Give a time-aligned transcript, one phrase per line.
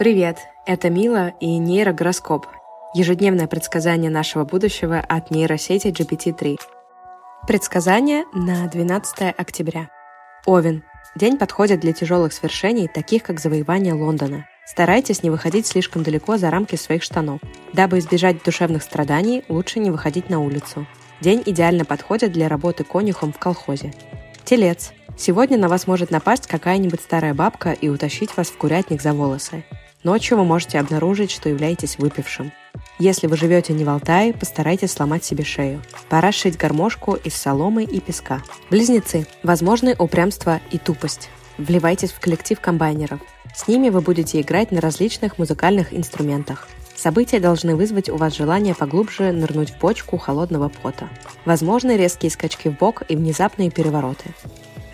[0.00, 2.46] Привет, это Мила и нейрогороскоп.
[2.94, 6.58] Ежедневное предсказание нашего будущего от нейросети GPT-3.
[7.46, 9.90] Предсказание на 12 октября.
[10.46, 10.84] Овен.
[11.16, 14.46] День подходит для тяжелых свершений, таких как завоевание Лондона.
[14.66, 17.42] Старайтесь не выходить слишком далеко за рамки своих штанов.
[17.74, 20.86] Дабы избежать душевных страданий, лучше не выходить на улицу.
[21.20, 23.92] День идеально подходит для работы конюхом в колхозе.
[24.46, 24.94] Телец.
[25.18, 29.62] Сегодня на вас может напасть какая-нибудь старая бабка и утащить вас в курятник за волосы.
[30.02, 32.52] Ночью вы можете обнаружить, что являетесь выпившим.
[32.98, 35.82] Если вы живете не в Алтае, постарайтесь сломать себе шею.
[36.08, 38.42] Пора сшить гармошку из соломы и песка.
[38.70, 39.26] Близнецы.
[39.42, 41.28] Возможны упрямство и тупость.
[41.58, 43.20] Вливайтесь в коллектив комбайнеров.
[43.54, 46.66] С ними вы будете играть на различных музыкальных инструментах.
[46.96, 51.08] События должны вызвать у вас желание поглубже нырнуть в бочку холодного пота.
[51.44, 54.30] Возможны резкие скачки в бок и внезапные перевороты.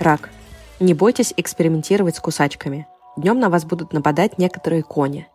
[0.00, 0.30] Рак.
[0.80, 2.86] Не бойтесь экспериментировать с кусачками.
[3.16, 5.26] Днем на вас будут нападать некоторые кони.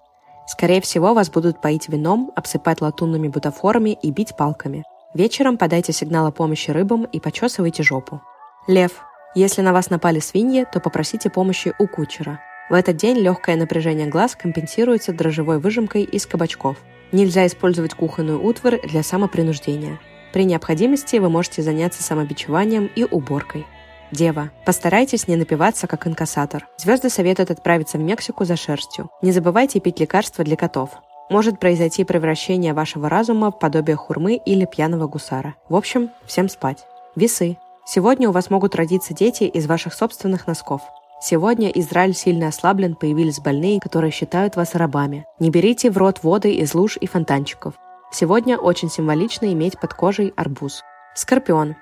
[0.48, 4.84] Скорее всего, вас будут поить вином, обсыпать латунными бутафорами и бить палками.
[5.16, 8.22] Вечером подайте сигнал о помощи рыбам и почесывайте жопу.
[8.68, 9.02] Лев.
[9.34, 12.40] Если на вас напали свиньи, то попросите помощи у кучера.
[12.70, 16.78] В этот день легкое напряжение глаз компенсируется дрожжевой выжимкой из кабачков.
[17.12, 20.00] Нельзя использовать кухонную утварь для самопринуждения.
[20.34, 23.66] При необходимости вы можете заняться самобичеванием и уборкой.
[24.12, 24.52] Дева.
[24.66, 26.68] Постарайтесь не напиваться, как инкассатор.
[26.78, 29.10] Звезды советуют отправиться в Мексику за шерстью.
[29.22, 30.92] Не забывайте пить лекарства для котов.
[31.30, 35.56] Может произойти превращение вашего разума в подобие хурмы или пьяного гусара.
[35.70, 36.86] В общем, всем спать.
[37.16, 37.58] Весы.
[37.86, 40.82] Сегодня у вас могут родиться дети из ваших собственных носков.
[41.22, 45.24] Сегодня Израиль сильно ослаблен, появились больные, которые считают вас рабами.
[45.40, 47.76] Не берите в рот воды из луж и фонтанчиков.
[48.12, 50.82] Сегодня очень символично иметь под кожей арбуз.
[51.16, 51.76] Скорпион.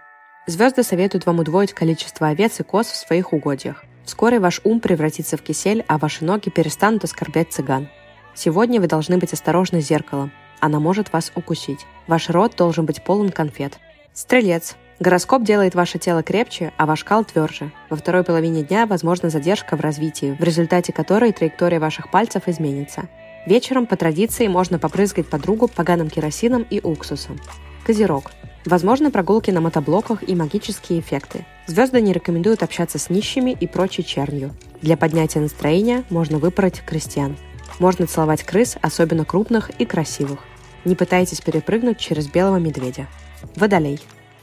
[0.48, 3.84] Звезды советуют вам удвоить количество овец и коз в своих угодьях.
[4.06, 7.90] Вскоре ваш ум превратится в кисель, а ваши ноги перестанут оскорблять цыган.
[8.34, 10.32] Сегодня вы должны быть осторожны с зеркалом.
[10.60, 11.86] Она может вас укусить.
[12.08, 13.78] Ваш рот должен быть полон конфет.
[14.14, 14.76] Стрелец.
[15.00, 17.72] Гороскоп делает ваше тело крепче, а ваш кал тверже.
[17.90, 23.08] Во второй половине дня возможна задержка в развитии, в результате которой траектория ваших пальцев изменится.
[23.46, 27.40] Вечером по традиции можно попрызгать подругу поганым керосином и уксусом.
[27.86, 28.32] Козерог.
[28.66, 31.46] Возможны прогулки на мотоблоках и магические эффекты.
[31.66, 34.54] Звезды не рекомендуют общаться с нищими и прочей чернью.
[34.82, 37.38] Для поднятия настроения можно выбрать крестьян.
[37.80, 40.40] Можно целовать крыс, особенно крупных и красивых.
[40.84, 43.08] Не пытайтесь перепрыгнуть через белого медведя.
[43.56, 44.00] Водолей.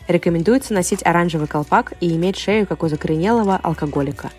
[0.09, 4.31] Рекомендуется носить оранжевый колпак и иметь шею, как у закоренелого алкоголика.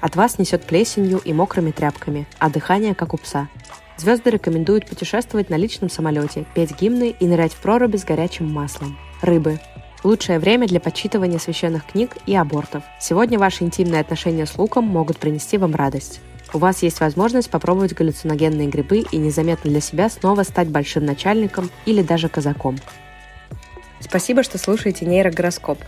[0.00, 3.48] От вас несет плесенью и мокрыми тряпками, а дыхание, как у пса.
[3.96, 8.96] Звезды рекомендуют путешествовать на личном самолете, петь гимны и нырять в проруби с горячим маслом.
[9.20, 9.58] Рыбы.
[10.04, 12.84] Лучшее время для подсчитывания священных книг и абортов.
[13.00, 16.20] Сегодня ваши интимные отношения с луком могут принести вам радость.
[16.52, 21.68] У вас есть возможность попробовать галлюциногенные грибы и незаметно для себя снова стать большим начальником
[21.84, 22.78] или даже казаком.
[24.00, 25.78] Спасибо, что слушаете нейрогороскоп.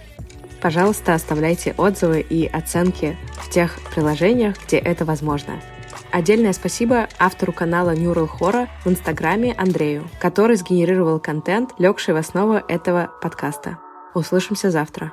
[0.60, 5.60] Пожалуйста, оставляйте отзывы и оценки в тех приложениях, где это возможно.
[6.12, 12.54] Отдельное спасибо автору канала Neural Horror в Инстаграме Андрею, который сгенерировал контент, легший в основу
[12.54, 13.78] этого подкаста.
[14.15, 15.12] Услышимся завтра.